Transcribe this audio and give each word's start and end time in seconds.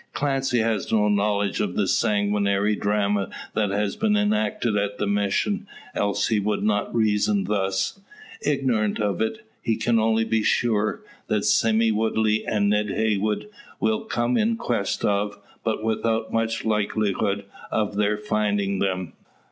Clancy 0.13 0.61
has 0.61 0.91
no 0.91 1.09
knowledge 1.09 1.59
of 1.61 1.75
the 1.75 1.85
sanguinary 1.87 2.75
drama 2.75 3.29
that 3.53 3.69
has 3.69 3.95
been 3.95 4.17
enacted 4.17 4.75
at 4.75 4.97
the 4.97 5.05
Mission, 5.05 5.67
else 5.93 6.29
he 6.29 6.39
would 6.39 6.63
not 6.63 6.95
reason 6.95 7.43
thus. 7.43 7.99
Ignorant 8.43 8.99
of 8.99 9.21
it, 9.21 9.45
he 9.61 9.75
can 9.75 9.99
only 9.99 10.23
be 10.25 10.41
sure, 10.41 11.03
that 11.27 11.45
Sime 11.45 11.95
Woodley 11.95 12.43
and 12.47 12.67
Ned 12.67 12.89
Heywood 12.89 13.47
will 13.79 14.01
come 14.05 14.37
in 14.37 14.55
quest 14.57 15.05
of, 15.05 15.37
but 15.63 15.83
without 15.83 16.33
much 16.33 16.65
likelihood 16.65 17.45
of 17.69 17.95
their 17.95 18.17
finding 18.17 18.79
them. 18.79 19.13